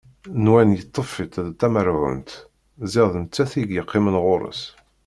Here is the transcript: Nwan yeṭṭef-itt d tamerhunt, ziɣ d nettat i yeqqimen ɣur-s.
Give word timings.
Nwan 0.43 0.69
yeṭṭef-itt 0.77 1.35
d 1.47 1.49
tamerhunt, 1.59 2.29
ziɣ 2.91 3.07
d 3.13 3.15
nettat 3.23 3.51
i 3.61 3.63
yeqqimen 3.75 4.15
ɣur-s. 4.23 4.61